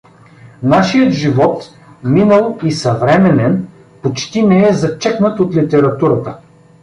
Нашият 0.63 1.13
живот, 1.13 1.69
минал 2.03 2.57
и 2.63 2.71
съвременен, 2.71 3.67
почти 4.01 4.43
не 4.43 4.67
е 4.69 4.73
зачекнат 4.73 5.39
от 5.39 5.55
литературата. 5.55 6.37